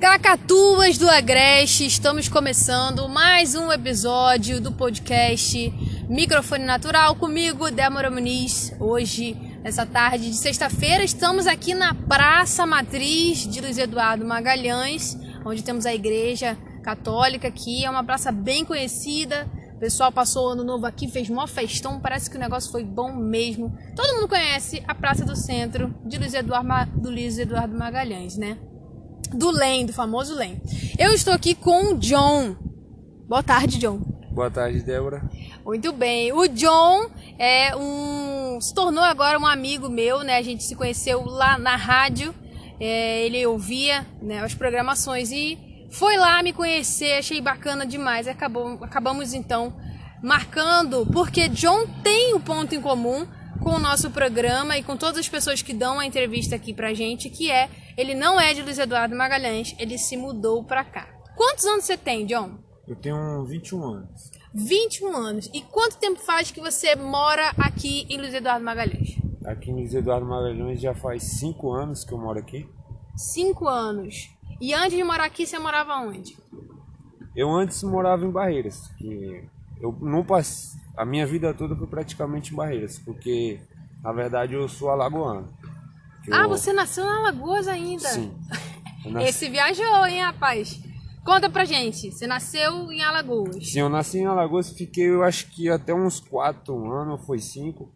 [0.00, 5.72] Cacatuas do Agreste, estamos começando mais um episódio do podcast
[6.08, 8.74] Microfone Natural comigo, Débora Muniz.
[8.78, 15.62] Hoje, nessa tarde de sexta-feira, estamos aqui na Praça Matriz de Luiz Eduardo Magalhães, onde
[15.62, 17.84] temos a igreja católica aqui.
[17.84, 19.48] É uma praça bem conhecida.
[19.74, 22.84] O pessoal passou o ano novo aqui, fez mó festão, parece que o negócio foi
[22.84, 23.76] bom mesmo.
[23.96, 28.58] Todo mundo conhece a Praça do Centro de Luiz Eduardo, do Luiz Eduardo Magalhães, né?
[29.32, 30.60] Do LEM, do famoso LEM.
[30.98, 32.56] Eu estou aqui com o John.
[33.28, 33.98] Boa tarde, John.
[34.30, 35.22] Boa tarde, Débora.
[35.64, 36.32] Muito bem.
[36.32, 40.36] O John é um se tornou agora um amigo meu, né?
[40.36, 42.34] A gente se conheceu lá na rádio.
[42.80, 45.58] É, ele ouvia né, as programações e
[45.90, 47.18] foi lá me conhecer.
[47.18, 48.26] Achei bacana demais.
[48.26, 49.74] Acabou, acabamos então
[50.22, 53.26] marcando porque John tem um ponto em comum
[53.64, 56.92] com o nosso programa e com todas as pessoas que dão a entrevista aqui pra
[56.92, 61.08] gente, que é ele não é de Luiz Eduardo Magalhães, ele se mudou pra cá.
[61.34, 62.58] Quantos anos você tem, John?
[62.86, 64.30] Eu tenho 21 anos.
[64.52, 65.50] 21 anos.
[65.54, 69.16] E quanto tempo faz que você mora aqui em Luiz Eduardo Magalhães?
[69.46, 72.68] Aqui em Luiz Eduardo Magalhães já faz 5 anos que eu moro aqui.
[73.16, 74.28] 5 anos.
[74.60, 76.36] E antes de morar aqui, você morava onde?
[77.34, 79.42] Eu antes morava em Barreiras, que
[79.80, 83.60] eu não passei, a minha vida toda foi praticamente em Barreiras, porque
[84.02, 85.48] na verdade eu sou alagoano.
[86.30, 86.48] Ah, eu...
[86.48, 88.08] você nasceu na Alagoas ainda?
[88.08, 88.34] Sim.
[89.06, 89.28] Nasci...
[89.28, 90.80] Esse viajou, hein, rapaz?
[91.24, 93.70] Conta pra gente, você nasceu em Alagoas?
[93.70, 97.90] Sim, eu nasci em Alagoas, fiquei, eu acho que até uns 4 anos, foi 5.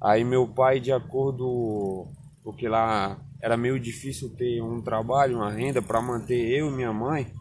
[0.00, 2.08] Aí meu pai, de acordo,
[2.42, 6.92] porque lá era meio difícil ter um trabalho, uma renda para manter eu e minha
[6.92, 7.32] mãe,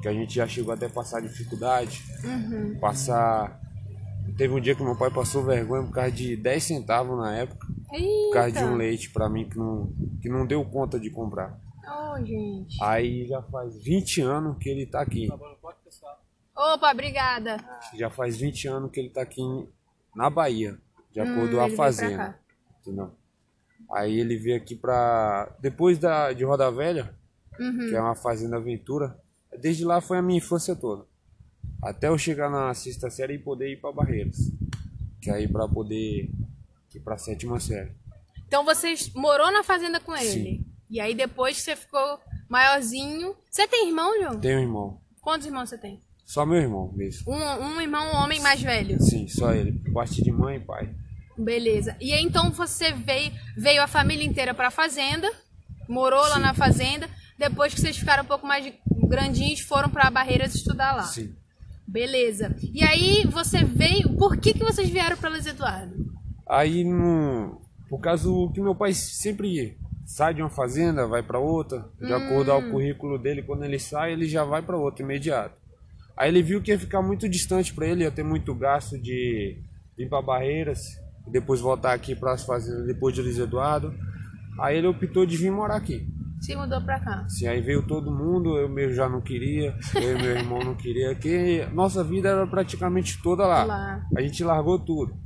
[0.00, 2.78] que a gente já chegou até a passar dificuldade, uhum.
[2.80, 3.60] passar
[4.36, 7.66] Teve um dia que meu pai passou vergonha por causa de 10 centavos na época.
[7.92, 8.06] Eita.
[8.06, 11.58] Por causa de um leite para mim que não, que não deu conta de comprar.
[11.86, 12.82] Oh, gente.
[12.82, 15.28] Aí já faz 20 anos que ele tá aqui.
[16.56, 17.56] Opa, obrigada.
[17.94, 19.42] Já faz 20 anos que ele tá aqui
[20.14, 20.78] na Bahia,
[21.12, 22.38] de acordo hum, com a fazenda.
[22.80, 23.10] Entendeu?
[23.92, 25.54] Aí ele veio aqui pra.
[25.60, 27.14] Depois da, de Roda Velha,
[27.58, 27.88] uhum.
[27.88, 29.18] que é uma fazenda aventura.
[29.60, 31.06] Desde lá foi a minha infância toda.
[31.84, 34.50] Até eu chegar na sexta série e poder ir para Barreiras.
[35.20, 36.30] Que aí para poder
[36.94, 37.92] ir para sétima série.
[38.46, 40.30] Então você morou na fazenda com ele?
[40.30, 40.64] Sim.
[40.88, 42.18] E aí depois você ficou
[42.48, 43.36] maiorzinho.
[43.50, 44.40] Você tem irmão, João?
[44.40, 45.00] Tenho um irmão.
[45.20, 46.00] Quantos irmãos você tem?
[46.24, 47.30] Só meu irmão mesmo.
[47.30, 48.98] Um, um irmão, um homem mais velho?
[49.02, 49.72] Sim, só ele.
[49.92, 50.94] Parte de mãe e pai.
[51.36, 51.96] Beleza.
[52.00, 55.30] E aí então você veio, veio a família inteira para a fazenda,
[55.86, 56.30] morou Sim.
[56.30, 57.10] lá na fazenda.
[57.38, 58.72] Depois que vocês ficaram um pouco mais
[59.06, 61.02] grandinhos, foram para Barreiras estudar lá.
[61.02, 61.34] Sim.
[61.86, 62.54] Beleza.
[62.72, 64.16] E aí você veio.
[64.16, 66.12] Por que, que vocês vieram para Luiz Eduardo?
[66.48, 71.88] Aí, no, por causa que meu pai sempre sai de uma fazenda, vai para outra,
[71.98, 72.16] de hum.
[72.16, 75.56] acordo ao currículo dele, quando ele sai, ele já vai para outra imediato.
[76.16, 79.58] Aí ele viu que ia ficar muito distante para ele, ia ter muito gasto de
[79.98, 83.94] ir para Barreiras e depois voltar aqui para as fazendas depois de Luiz Eduardo.
[84.60, 86.06] Aí ele optou de vir morar aqui.
[86.44, 87.26] Se mudou pra cá.
[87.26, 90.74] Sim, aí veio todo mundo, eu mesmo já não queria, eu e meu irmão não
[90.74, 93.64] queria, que nossa vida era praticamente toda lá.
[93.64, 94.06] lá.
[94.14, 95.16] A gente largou tudo.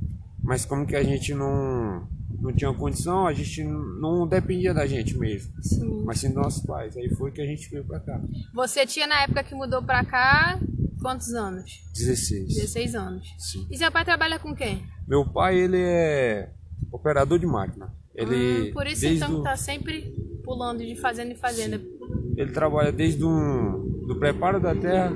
[0.41, 2.07] Mas como que a gente não,
[2.39, 5.51] não tinha condição, a gente não dependia da gente mesmo.
[5.61, 6.03] Sim.
[6.05, 6.95] Mas sim dos nossos pais.
[6.95, 8.21] Aí foi que a gente veio pra cá.
[8.53, 10.57] Você tinha na época que mudou pra cá
[11.01, 11.83] quantos anos?
[11.95, 12.47] 16.
[12.55, 13.27] 16 anos.
[13.37, 13.67] Sim.
[13.69, 14.87] E seu pai trabalha com quem?
[15.05, 16.49] Meu pai, ele é
[16.89, 17.93] operador de máquina.
[18.15, 19.43] Ele, hum, por isso então o...
[19.43, 20.13] tá sempre
[20.49, 21.77] pulando de fazenda em fazenda.
[21.77, 22.33] Sim.
[22.35, 25.15] Ele trabalha desde um, do preparo da terra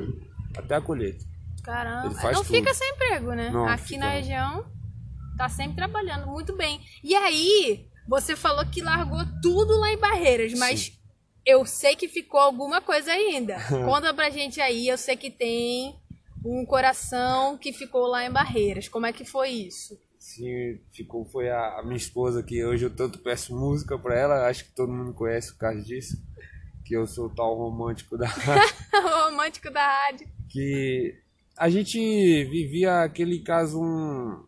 [0.55, 1.25] até a colheita.
[1.63, 2.43] Caramba, não tudo.
[2.43, 3.49] fica sem emprego, né?
[3.49, 4.63] Não, Aqui na região
[5.35, 6.79] tá sempre trabalhando muito bem.
[7.03, 10.91] E aí, você falou que largou tudo lá em Barreiras, mas Sim.
[11.43, 13.55] eu sei que ficou alguma coisa ainda.
[13.85, 15.95] Conta pra gente aí, eu sei que tem
[16.45, 18.87] um coração que ficou lá em Barreiras.
[18.87, 19.97] Como é que foi isso?
[20.23, 24.47] Sim, ficou, foi a, a, minha esposa que hoje eu tanto peço música pra ela,
[24.47, 26.15] acho que todo mundo conhece o caso disso,
[26.85, 28.73] que eu sou o tal romântico da rádio.
[29.03, 30.25] romântico da rádio.
[30.47, 31.13] Que
[31.57, 31.99] a gente
[32.45, 34.41] vivia aquele caso um,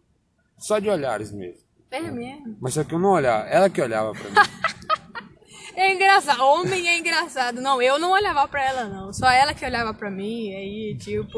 [0.57, 1.59] só de olhares mesmo.
[1.91, 2.55] É mesmo?
[2.61, 4.35] Mas só que eu não olhava, ela que olhava pra mim.
[5.77, 7.59] É engraçado, homem é engraçado.
[7.59, 9.11] Não, eu não olhava pra ela, não.
[9.11, 11.38] Só ela que olhava pra mim, aí, tipo.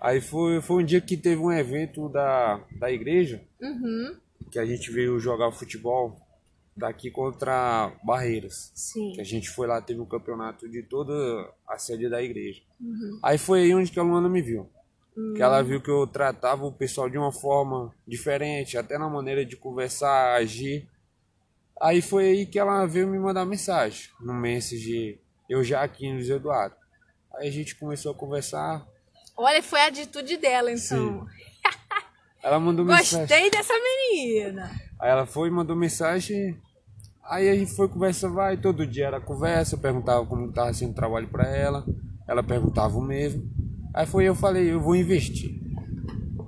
[0.00, 4.16] Aí foi, foi um dia que teve um evento da, da igreja, uhum.
[4.50, 6.20] que a gente veio jogar futebol
[6.76, 8.70] daqui contra Barreiras.
[8.74, 9.12] Sim.
[9.12, 11.12] Que a gente foi lá, teve um campeonato de toda
[11.66, 12.62] a sede da igreja.
[12.80, 13.18] Uhum.
[13.22, 14.70] Aí foi aí onde que a Luana me viu.
[15.16, 15.34] Uhum.
[15.34, 19.44] Que ela viu que eu tratava o pessoal de uma forma diferente, até na maneira
[19.44, 20.88] de conversar, agir.
[21.80, 26.14] Aí foi aí que ela veio me mandar mensagem no message eu já aqui em
[26.14, 26.76] Luiz Eduardo.
[27.34, 28.86] Aí a gente começou a conversar.
[29.36, 31.26] Olha, foi a atitude dela, então.
[32.48, 33.50] Ela mandou Gostei mensagem.
[33.50, 34.70] dessa menina.
[34.98, 36.56] Aí ela foi, mandou mensagem.
[37.22, 40.92] Aí a gente foi conversa, vai, todo dia era conversa, eu perguntava como estava sendo
[40.92, 41.84] o trabalho para ela,
[42.26, 43.46] ela perguntava o mesmo.
[43.92, 45.60] Aí foi eu falei, eu vou investir.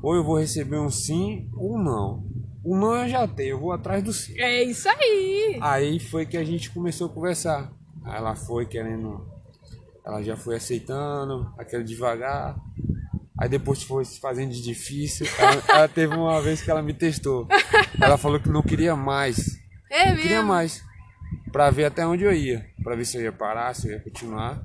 [0.02, 2.24] Ou eu vou receber um sim ou um não.
[2.64, 4.40] O não eu já tenho, eu vou atrás do sim.
[4.40, 5.58] É isso aí.
[5.60, 7.70] Aí foi que a gente começou a conversar.
[8.02, 9.28] Aí ela foi querendo,
[10.02, 12.58] ela já foi aceitando, aquele devagar.
[13.40, 15.26] Aí depois foi se fazendo de difícil.
[15.38, 17.48] Ela, ela teve uma vez que ela me testou.
[18.00, 19.58] Ela falou que não queria mais.
[19.90, 20.48] É Não queria mesmo.
[20.48, 20.84] mais.
[21.50, 22.66] Pra ver até onde eu ia.
[22.82, 24.62] Pra ver se eu ia parar, se eu ia continuar.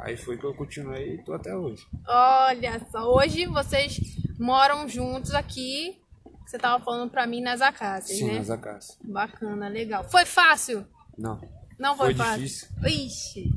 [0.00, 1.86] Aí foi que eu continuei e tô até hoje.
[2.06, 3.98] Olha só, hoje vocês
[4.38, 5.98] moram juntos aqui.
[6.46, 8.38] Você tava falando pra mim nas acácias, Sim, né?
[8.38, 8.98] nas acácias.
[9.04, 10.02] Bacana, legal.
[10.10, 10.84] Foi fácil?
[11.16, 11.40] Não.
[11.78, 12.42] Não foi, Foi fácil?
[12.42, 12.68] difícil.
[12.84, 13.50] Ixi.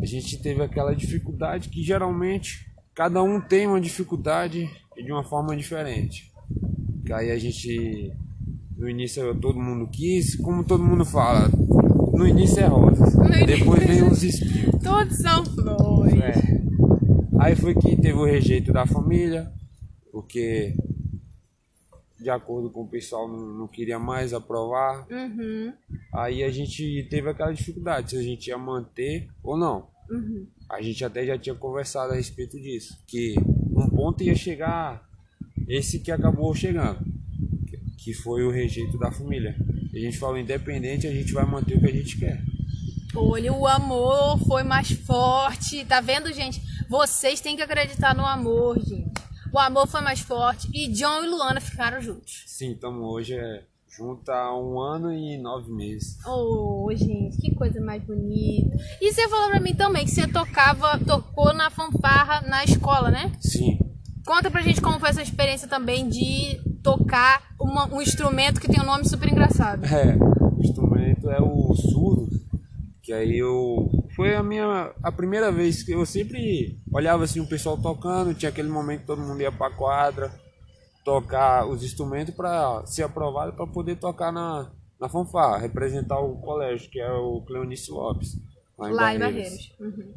[0.00, 2.66] A gente teve aquela dificuldade que geralmente
[2.98, 6.32] cada um tem uma dificuldade e de uma forma diferente.
[7.06, 8.12] Que aí a gente
[8.76, 11.48] no início todo mundo quis, como todo mundo fala,
[12.12, 13.04] no início é rosa.
[13.24, 14.82] início- Depois vem os espinhos.
[14.82, 16.14] Todos são flores.
[16.20, 16.58] É.
[17.38, 19.48] Aí foi que teve o rejeito da família,
[20.10, 20.74] porque
[22.20, 25.06] de acordo com o pessoal não, não queria mais aprovar.
[25.08, 25.72] Uhum,
[26.12, 29.86] Aí a gente teve aquela dificuldade se a gente ia manter ou não.
[30.10, 30.46] Uhum.
[30.68, 33.34] A gente até já tinha conversado a respeito disso, que
[33.70, 35.02] um ponto ia chegar
[35.66, 36.98] esse que acabou chegando,
[37.96, 39.54] que- foi o rejeito da família.
[39.94, 42.42] A gente falou, independente, a gente vai manter o que a gente quer.
[43.14, 45.84] Olha, o amor foi mais forte.
[45.84, 46.60] Tá vendo, gente?
[46.88, 49.10] Vocês têm que acreditar no amor, gente.
[49.52, 52.44] O amor foi mais forte e John e Luana ficaram juntos.
[52.46, 53.62] Sim, estamos hoje é,
[53.98, 56.16] junto há um ano e nove meses.
[56.24, 58.76] Oh, gente, que coisa mais bonita.
[59.00, 63.32] E você falou pra mim também que você tocava, tocou na fanfarra na escola, né?
[63.40, 63.78] Sim,
[64.24, 68.78] Conta pra gente como foi essa experiência também de tocar uma- um instrumento que tem
[68.80, 69.84] um nome super engraçado.
[69.86, 70.16] É,
[70.54, 72.28] o instrumento é o surdo,
[73.02, 77.48] que aí eu foi a minha a primeira vez que eu sempre olhava assim o
[77.48, 80.30] pessoal tocando, tinha aquele momento que todo mundo ia pra quadra
[81.08, 84.70] tocar os instrumentos para ser aprovado para poder tocar na
[85.00, 88.36] na fanfarra, representar o colégio, que é o Cleonice Lopes,
[88.76, 89.72] lá em Lá em Barreiras.
[89.78, 89.96] Barreiras.
[89.96, 90.12] Uhum.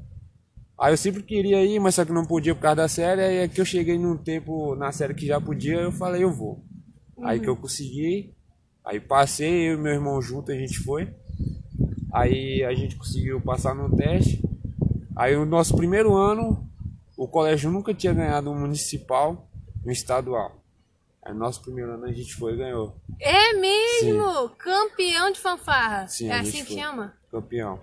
[0.77, 3.21] Aí eu sempre queria ir, mas só que não podia por causa da série.
[3.21, 6.33] Aí é que eu cheguei num tempo na série que já podia, eu falei, eu
[6.33, 6.63] vou.
[7.21, 8.33] Aí que eu consegui,
[8.83, 11.13] aí passei, eu e meu irmão junto, a gente foi.
[12.11, 14.41] Aí a gente conseguiu passar no teste.
[15.15, 16.67] Aí o nosso primeiro ano,
[17.15, 19.47] o colégio nunca tinha ganhado um municipal,
[19.85, 20.60] um estadual.
[21.23, 22.95] Aí nosso primeiro ano a gente foi e ganhou.
[23.19, 24.49] É mesmo?
[24.57, 26.07] Campeão de fanfarra.
[26.07, 26.77] Sim, é assim que foi.
[26.83, 27.13] chama?
[27.29, 27.79] Campeão.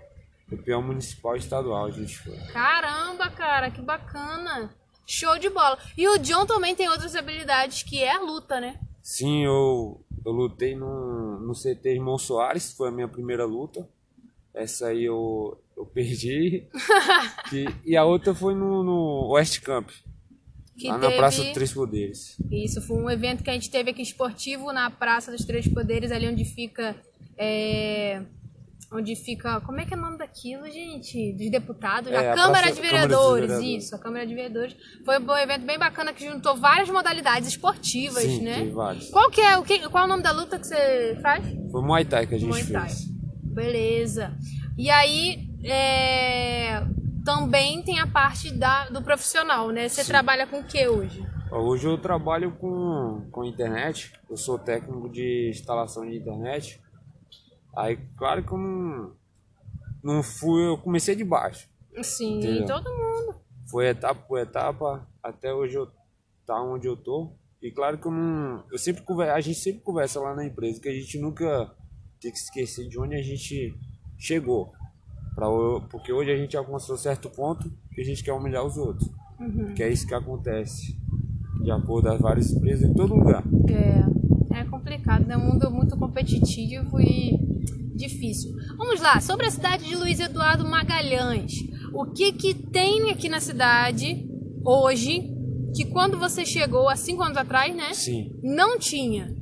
[0.49, 2.35] Campeão municipal e estadual a gente foi.
[2.51, 4.69] Caramba, cara, que bacana.
[5.05, 5.77] Show de bola.
[5.97, 8.79] E o John também tem outras habilidades, que é a luta, né?
[9.01, 13.87] Sim, eu, eu lutei no, no CT Irmão Soares, foi a minha primeira luta.
[14.53, 16.67] Essa aí eu, eu perdi.
[17.49, 19.89] Que- e a outra foi no, no West Camp,
[20.79, 20.97] Que teve...
[20.97, 22.37] na Praça dos Três Poderes.
[22.51, 26.11] Isso, foi um evento que a gente teve aqui esportivo na Praça dos Três Poderes,
[26.11, 26.95] ali onde fica.
[27.37, 28.21] é,
[28.91, 29.61] Onde fica.
[29.61, 31.33] Como é que é o nome daquilo, gente?
[31.33, 32.11] Dos deputados?
[32.11, 33.83] É, a a Câmara Praça- de Câmara Vereadores, Vereadores.
[33.83, 34.75] isso, a Câmara de Vereadores.
[35.05, 38.65] Foi um evento bem bacana que juntou várias modalidades esportivas, Sim, né?
[38.73, 39.09] vários.
[39.11, 41.45] Qual que é o que, qual é o nome da luta que você faz?
[41.71, 42.89] Foi Muay Thai que a gente Muay Thai.
[42.89, 43.05] fez.
[43.43, 44.35] Beleza.
[44.75, 46.81] E aí, é,
[47.29, 49.87] também tem a parte da, do profissional, né?
[49.87, 50.11] Você Sim.
[50.11, 51.23] trabalha com o que hoje?
[51.51, 56.81] Hoje eu trabalho com, com internet, eu sou técnico de instalação de internet.
[57.77, 59.15] Aí, claro que eu não,
[60.03, 61.69] não fui, eu comecei de baixo.
[62.01, 62.65] Sim, Entendeu?
[62.65, 63.35] todo mundo.
[63.69, 65.91] foi etapa por etapa até hoje eu
[66.47, 69.81] tá onde eu tô e claro que eu não eu sempre conversa, a gente sempre
[69.81, 71.75] conversa lá na empresa que a gente nunca
[72.21, 73.75] tem que esquecer de onde a gente
[74.17, 74.71] chegou
[75.35, 75.47] para
[75.89, 79.09] porque hoje a gente alcançou certo ponto que a gente quer humilhar os outros
[79.39, 79.73] Uhum.
[79.73, 80.97] que é isso que acontece
[81.63, 85.37] de acordo das várias empresas em todo lugar É, é complicado, né?
[85.37, 87.37] Um mundo muito competitivo e
[87.95, 88.51] difícil.
[88.77, 91.53] Vamos lá, sobre a cidade de Luiz Eduardo Magalhães.
[91.93, 94.25] O que que tem aqui na cidade
[94.65, 95.35] hoje
[95.75, 97.93] que quando você chegou há cinco anos atrás, né?
[97.93, 99.35] sim Não tinha.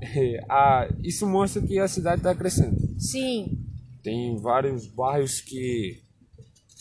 [0.48, 3.57] ah, isso mostra que a cidade está crescendo Sim.
[4.08, 6.02] Tem vários bairros que,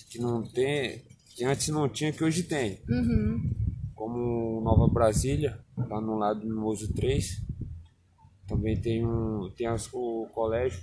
[0.10, 1.04] que não tem,
[1.36, 2.80] que antes não tinha, que hoje tem.
[2.88, 3.54] Uhum.
[3.94, 7.44] Como Nova Brasília, lá no lado do Mozo 3.
[8.48, 10.82] Também tem, um, tem as, o colégio.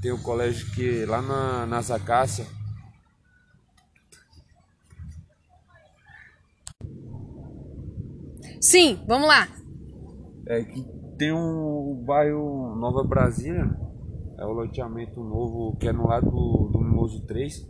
[0.00, 2.46] Tem o colégio que lá na, na Zacácia.
[8.60, 9.48] Sim, vamos lá.
[10.46, 10.86] É que
[11.18, 13.89] tem um bairro Nova Brasília
[14.40, 17.66] é o loteamento novo que é no lado do, do Mimoso 3.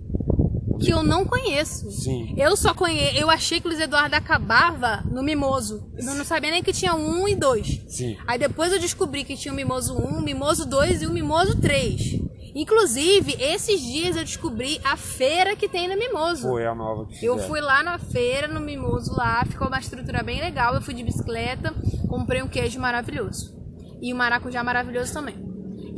[0.79, 1.91] Que eu não conheço.
[1.91, 2.33] Sim.
[2.39, 3.17] Eu só conheço.
[3.17, 5.91] Eu achei que o Luiz Eduardo acabava no Mimoso.
[5.99, 7.83] Eu não sabia nem que tinha um e dois.
[7.87, 8.17] Sim.
[8.27, 11.61] Aí depois eu descobri que tinha o Mimoso 1, o Mimoso 2 e o Mimoso
[11.61, 12.21] 3.
[12.55, 16.49] Inclusive, esses dias eu descobri a feira que tem no Mimoso.
[16.49, 17.49] Foi a nova que Eu fizeram.
[17.49, 20.75] fui lá na feira, no Mimoso lá, ficou uma estrutura bem legal.
[20.75, 21.75] Eu fui de bicicleta,
[22.09, 23.55] comprei um queijo maravilhoso.
[24.00, 25.50] E um maracujá maravilhoso também.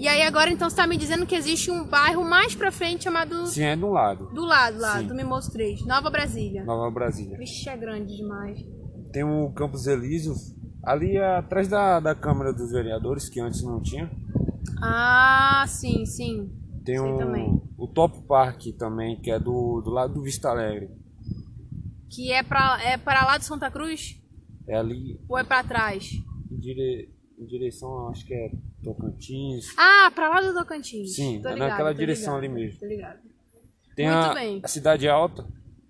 [0.02, 3.04] E aí agora então você tá me dizendo que existe um bairro mais pra frente
[3.04, 4.26] chamado Sim, é do lado.
[4.34, 5.06] do lado lá, Sim.
[5.06, 6.64] do Mimoso 3, Nova Brasília.
[6.64, 7.38] Nova Brasília.
[7.38, 8.58] Vixe, é grande demais.
[9.12, 14.10] Tem o Campos Elíseos, ali atrás da, da Câmara dos Vereadores, que antes não tinha.
[14.82, 16.50] Ah, sim, sim.
[16.84, 17.62] Tem Sei um, também.
[17.78, 20.90] o Top Park também, que é do, do lado do Vista Alegre.
[22.10, 24.20] Que é pra, é pra lá de Santa Cruz?
[24.66, 26.10] É ali Ou é pra trás?
[26.50, 28.50] em, dire, em direção, acho que é
[28.82, 29.66] Tocantins.
[29.76, 31.14] Ah, pra lá do Tocantins.
[31.14, 32.80] Sim, Tô é ligado, naquela direção ligado, ali mesmo.
[32.80, 33.18] Tô ligado.
[33.94, 34.60] Tem Muito a, bem.
[34.62, 35.46] a Cidade Alta,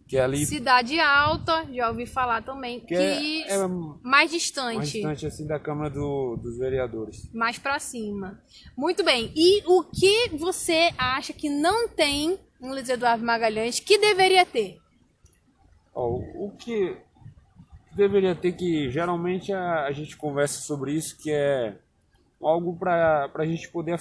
[0.08, 2.80] que é ali Cidade Alta, já ouvi falar também.
[2.80, 3.66] Que, que é, é
[4.02, 4.76] mais distante.
[4.76, 7.30] mais distante assim da Câmara do, dos Vereadores.
[7.32, 8.40] mais pra cima.
[8.76, 9.32] Muito bem.
[9.36, 14.78] E o que você acha que não tem um Luiz Eduardo Magalhães que deveria ter?
[15.94, 16.96] Ó, o o que
[17.94, 21.76] deveria ter que geralmente a, a gente conversa sobre isso que é
[22.48, 23.98] algo para a gente poder a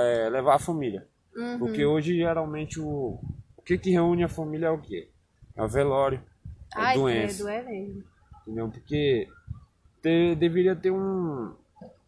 [0.00, 1.58] é, levar a família Uhum.
[1.58, 3.18] porque hoje geralmente o,
[3.56, 5.10] o que que reúne a família é o quê
[5.56, 6.22] é o velório
[6.76, 8.04] é Ai, doença credo, é mesmo.
[8.42, 9.28] entendeu porque
[10.02, 11.52] ter- deveria ter um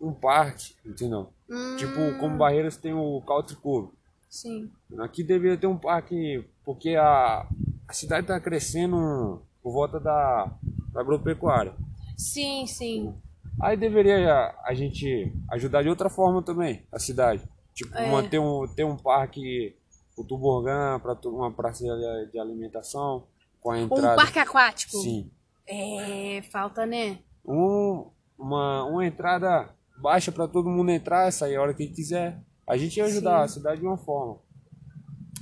[0.00, 3.90] um parque entendeu Hum, tipo como Barreiras tem o Country Club
[4.28, 4.70] Sim.
[4.98, 7.46] Aqui deveria ter um parque, porque a,
[7.88, 10.50] a cidade está crescendo por volta da,
[10.92, 11.74] da agropecuária.
[12.16, 13.14] Sim, sim.
[13.60, 17.42] Aí deveria a, gente ajudar de outra forma também, a cidade.
[17.74, 18.10] Tipo, É.
[18.10, 19.74] manter um, ter um parque,
[20.16, 21.84] o Tuborgã, para uma praça
[22.30, 23.26] de, alimentação,
[23.60, 24.16] com a Um entrada.
[24.16, 24.96] parque aquático.
[24.98, 25.30] Sim.
[25.66, 27.18] É, falta, né?
[27.44, 32.38] Um, uma, uma entrada baixa para todo mundo entrar, sair a hora que quiser.
[32.68, 33.44] A gente ia ajudar Sim.
[33.44, 34.38] a cidade de uma forma.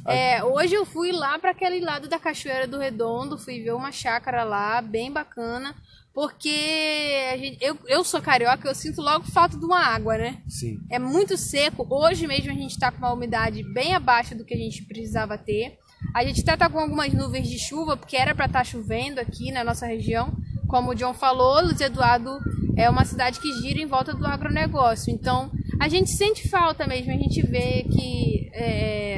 [0.07, 3.91] É, hoje eu fui lá para aquele lado da Cachoeira do Redondo, fui ver uma
[3.91, 5.75] chácara lá, bem bacana,
[6.15, 10.39] porque gente- eu, eu sou carioca, eu sinto logo falta de uma água, né?
[10.49, 10.79] Sim.
[10.91, 11.85] É muito seco.
[11.91, 15.37] Hoje mesmo a gente está com uma umidade bem abaixo do que a gente precisava
[15.37, 15.77] ter.
[16.15, 19.51] A gente até tá com algumas nuvens de chuva, porque era para estar chovendo aqui
[19.51, 20.33] na nossa região.
[20.69, 22.31] Como o John falou, Luiz Eduardo
[22.77, 25.13] é uma cidade que gira em volta do agronegócio.
[25.13, 27.11] Então, a gente sente falta mesmo.
[27.13, 28.51] A gente vê que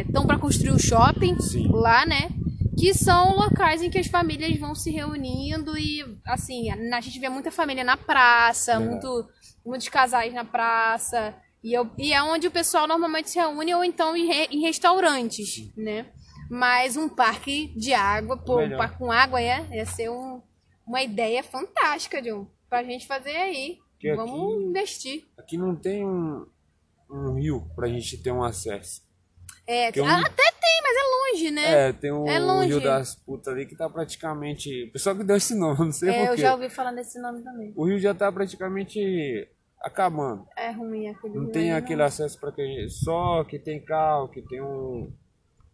[0.07, 1.69] estão para construir o shopping Sim.
[1.71, 2.31] lá, né?
[2.79, 7.29] Que são locais em que as famílias vão se reunindo e, assim, a gente vê
[7.29, 8.91] muita família na praça, Verdade.
[9.07, 9.29] muito,
[9.65, 11.35] muitos casais na praça.
[11.65, 14.61] E, eu- e é onde o pessoal normalmente se reúne ou então em, re- em
[14.61, 16.07] restaurantes, né?
[16.51, 20.41] Mas um parque de água, pô, um parque com água ia, ia ser um-
[20.87, 23.79] uma ideia fantástica, John, pra gente fazer aí.
[23.99, 25.25] Que Vamos aqui- investir.
[25.39, 26.47] Aqui não tem um,
[27.11, 29.01] um rio pra gente ter um acesso.
[29.67, 30.53] É, ah, até
[30.87, 31.89] mas é longe, né?
[31.89, 32.69] É, tem o É longe.
[32.69, 34.85] Rio das Putas ali que tá praticamente.
[34.85, 36.43] O pessoal que deu esse nome, não sei É, eu porquê.
[36.43, 37.73] já ouvi falar desse nome também.
[37.77, 39.49] O rio já tá praticamente
[39.81, 40.47] acabando.
[40.57, 42.89] É ruim aquele Não tem aí, aquele acesso para quem.
[42.89, 45.13] Só que tem carro, que tem um,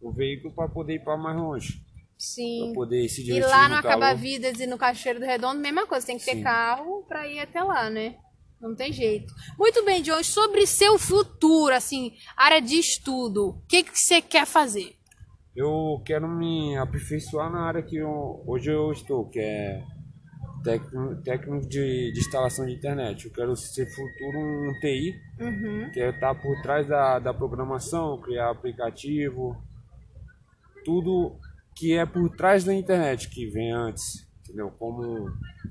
[0.01, 1.81] um veículo para poder ir para mais longe.
[2.17, 2.65] Sim.
[2.67, 3.49] Pra poder se E divertir.
[3.49, 3.79] lá no no.
[3.79, 6.43] Acaba-Vidas e no Cachoeiro do Redondo, mesma coisa, tem que ter Sim.
[6.43, 8.15] carro pra ir até lá, né?
[8.61, 9.33] Não tem jeito.
[9.59, 14.45] Muito bem, John, sobre seu futuro, assim, área de estudo, o que, que você quer
[14.45, 14.95] fazer?
[15.55, 19.83] Eu quero me aperfeiçoar na área que eu- hoje eu estou, que é
[20.63, 23.25] técnico, técnico de, de instalação de internet.
[23.25, 25.91] Eu quero ser futuro um TI, Uhum.
[25.91, 29.55] que é estar por trás da, da programação, criar aplicativo,
[30.83, 31.37] tudo
[31.75, 34.71] que é por trás da internet que vem antes, entendeu?
[34.71, 35.29] Como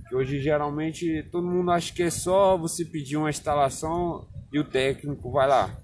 [0.09, 4.65] que hoje geralmente todo mundo acha que é só você pedir uma instalação e o
[4.65, 5.82] técnico vai lá.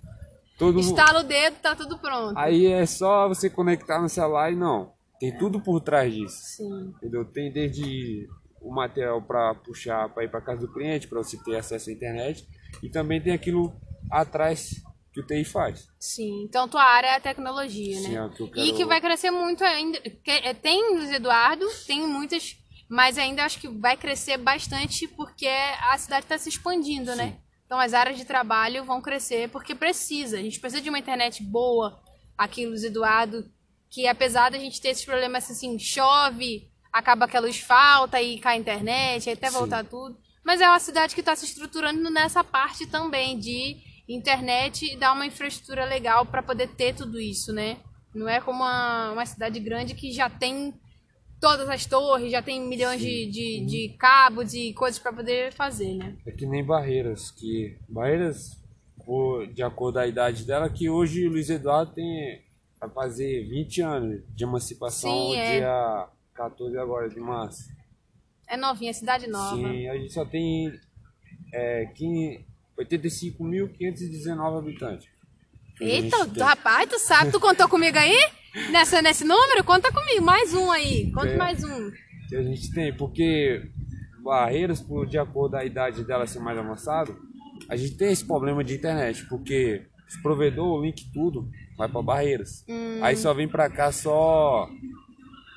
[0.58, 2.36] Todo Estala o dedo, tá tudo pronto.
[2.36, 4.92] Aí é só você conectar no celular e não.
[5.20, 6.36] Tem tudo por trás disso.
[6.56, 6.92] Sim.
[6.96, 7.24] Entendeu?
[7.24, 8.26] Tem desde
[8.60, 11.92] o material para puxar para ir para casa do cliente, para você ter acesso à
[11.92, 12.46] internet,
[12.82, 13.72] e também tem aquilo
[14.10, 15.88] atrás que o TI faz.
[15.98, 18.26] Sim, então tua área é a tecnologia, Sim, né?
[18.26, 19.98] é que eu E quero- que vai crescer muito ainda.
[20.26, 22.56] é, Tem Luiz Eduardo, tem muitas,
[22.90, 27.38] mas ainda acho que vai crescer bastante porque a cidade está se expandindo, né?
[27.68, 30.38] Então as áreas de trabalho vão crescer porque precisa.
[30.38, 32.00] A gente precisa de uma internet boa
[32.36, 33.44] aqui em Luiz Eduardo,
[33.90, 38.38] que apesar da gente ter esses problemas assim, chove, acaba que a luz falta e
[38.38, 39.58] cai a internet, aí até Sim.
[39.58, 40.18] voltar tudo.
[40.42, 43.76] Mas é uma cidade que está se estruturando nessa parte também de
[44.08, 47.76] internet e dar uma infraestrutura legal para poder ter tudo isso, né?
[48.14, 50.72] Não é como uma, uma cidade grande que já tem
[51.40, 55.94] todas as torres, já tem milhões de, de, de, cabos e coisas para poder fazer,
[55.94, 56.16] né?
[56.26, 58.56] É que nem Barreiras, que Barreiras,
[59.54, 62.42] de acordo com a idade dela, que hoje o Luiz Eduardo tem
[62.80, 65.58] vai fazer 20 anos de emancipação Sim, é.
[65.58, 67.64] dia 14 agora de março.
[68.46, 69.56] É novinha, cidade nova.
[69.56, 70.72] Sim, a gente só tem
[71.52, 71.84] é,
[72.78, 75.08] 85.519 habitantes.
[75.80, 78.18] Eita, rapaz, tu sabe, tu contou comigo aí?
[78.70, 79.62] Nessa, nesse número?
[79.64, 81.10] Conta comigo, mais um aí.
[81.12, 81.90] Conta é, mais um.
[82.28, 83.70] Que a gente tem, porque
[84.22, 87.16] Barreiras, por, de acordo com a idade dela ser mais avançado,
[87.68, 92.02] a gente tem esse problema de internet, porque os provedores, o link tudo, vai para
[92.02, 92.64] Barreiras.
[92.68, 93.00] Hum.
[93.02, 94.68] Aí só vem para cá só.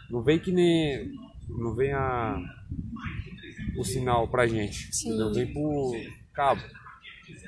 [0.09, 1.11] Não vem que nem.
[1.49, 2.37] Não vem a.
[3.77, 4.93] O sinal pra gente.
[4.93, 5.09] Sim.
[5.09, 5.33] Entendeu?
[5.33, 5.93] Vem por
[6.33, 6.61] cabo.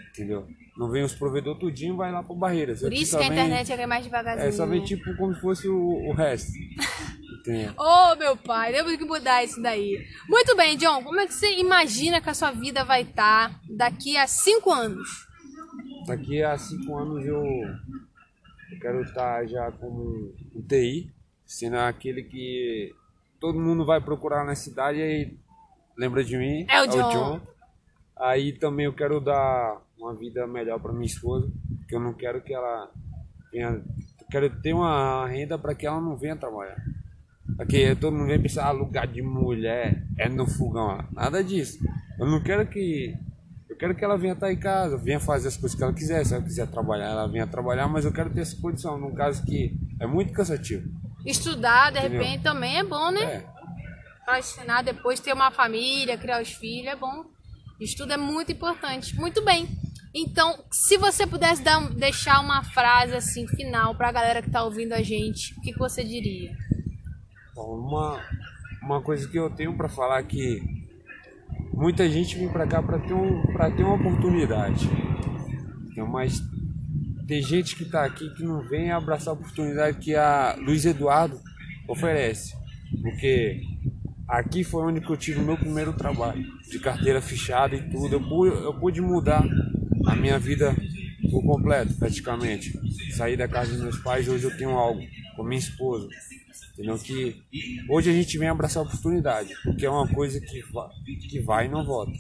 [0.10, 0.48] Entendeu?
[0.76, 2.82] Não vem os provedores tudinho, vai lá pro Barreiras.
[2.82, 4.48] Por isso que a internet é mais devagarzinho.
[4.48, 6.52] É, só vem tipo como se fosse o, o resto.
[7.78, 10.02] Ô, oh, meu pai, temos que mudar isso daí.
[10.30, 13.60] Muito bem, John, como é que você imagina que a sua vida vai estar tá
[13.70, 15.28] daqui a cinco anos?
[16.08, 21.12] Daqui a cinco anos eu, eu quero estar tá já como um TI,
[21.46, 22.96] sendo aquele que
[23.42, 25.38] todo mundo vai procurar na cidade e
[25.98, 26.66] lembra de mim.
[26.70, 26.98] É o John.
[26.98, 27.42] É o John.
[28.16, 31.50] Aí também eu quero dar uma vida melhor para minha esposa,
[31.88, 32.92] que eu não quero que ela
[33.52, 33.82] tenha,
[34.30, 36.78] quero ter uma renda para que ela não venha trabalhar.
[37.56, 41.06] Porque todo mundo vem pensar, ah, lugar de mulher é no fogão.
[41.12, 41.78] Nada disso.
[42.20, 43.16] Eu não quero que.
[43.70, 46.26] Eu quero que ela venha estar em casa, venha fazer as coisas que ela quiser.
[46.26, 49.44] Se ela quiser trabalhar, ela venha trabalhar, mas eu quero ter essa condição, num caso
[49.44, 50.90] que é muito cansativo.
[51.26, 52.22] Estudar, de Entendeu?
[52.22, 53.22] repente, também é bom, né?
[53.22, 53.46] É.
[54.26, 57.26] Para ensinar depois, ter uma família, criar os filhos, é bom.
[57.80, 59.16] Estudo é muito importante.
[59.16, 59.68] Muito bem.
[60.16, 64.64] Então, se você pudesse dar, deixar uma frase assim final para a galera que está
[64.64, 66.56] ouvindo a gente, o que, que você diria?
[67.58, 68.24] Uma,
[68.84, 70.62] uma coisa que eu tenho para falar é que
[71.74, 73.42] muita gente vem para cá para ter, um,
[73.76, 74.88] ter uma oportunidade.
[76.12, 76.40] Mas
[77.28, 81.40] tem gente que está aqui que não vem abraçar a oportunidade que a Luiz Eduardo
[81.88, 82.54] oferece.
[83.02, 83.62] Porque
[84.28, 88.14] aqui foi onde eu tive o meu primeiro trabalho, de carteira fechada e tudo.
[88.14, 89.44] Eu pude, eu pude mudar
[90.06, 90.76] a minha vida
[91.30, 92.74] por completo, praticamente.
[93.16, 95.02] Saí da casa dos meus pais, hoje eu tenho algo
[95.36, 96.08] com minha esposa.
[96.74, 96.98] Entendeu?
[96.98, 97.42] Que
[97.90, 100.90] hoje a gente vem abraçar a oportunidade, porque é uma coisa que vai,
[101.30, 102.14] que vai e não volta.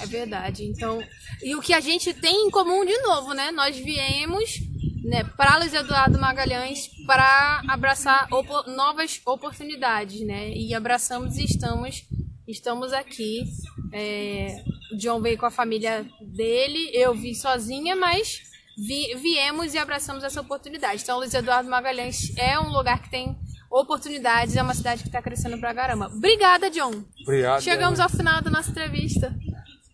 [0.00, 0.64] É verdade.
[0.64, 1.02] Então,
[1.42, 3.50] e o que a gente tem em comum de novo, né?
[3.50, 4.60] Nós viemos
[5.02, 8.28] né, para Luiz Eduardo Magalhães para abraçar
[8.66, 10.50] novas oportunidades, né?
[10.50, 12.04] E abraçamos e estamos,
[12.46, 13.44] estamos aqui.
[13.92, 16.06] É, o John veio com a família
[16.38, 18.42] dele, eu vim sozinha, mas
[18.76, 21.02] vi, viemos e abraçamos essa oportunidade.
[21.02, 23.36] Então, Luiz Eduardo Magalhães é um lugar que tem
[23.68, 26.06] oportunidades, é uma cidade que está crescendo pra caramba.
[26.06, 27.02] Obrigada, John.
[27.22, 27.60] Obrigado.
[27.60, 29.34] Chegamos ao final da nossa entrevista.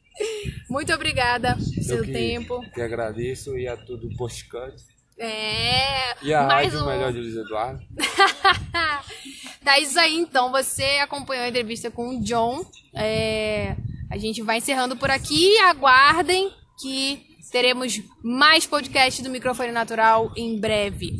[0.68, 2.60] Muito obrigada pelo seu que, tempo.
[2.72, 4.76] Que agradeço e a tudo postcard.
[5.18, 6.14] É.
[6.22, 6.88] E a mais rádio um...
[6.88, 7.82] melhor de Luiz Eduardo.
[9.64, 10.52] tá isso aí então.
[10.52, 12.64] Você acompanhou a entrevista com o John.
[12.92, 13.76] É...
[14.14, 15.58] A gente vai encerrando por aqui.
[15.58, 16.48] Aguardem
[16.80, 21.16] que teremos mais podcasts do Microfone Natural em breve.